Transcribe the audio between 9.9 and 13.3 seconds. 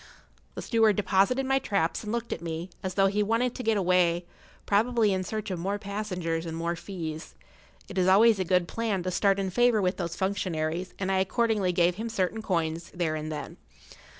those functionaries, and I accordingly gave him certain coins there